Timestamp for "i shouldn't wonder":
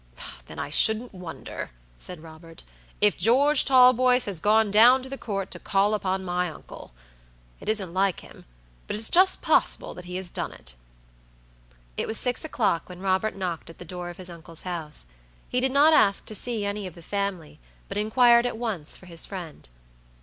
0.57-1.69